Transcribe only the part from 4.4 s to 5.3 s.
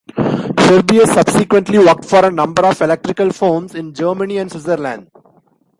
Switzerland.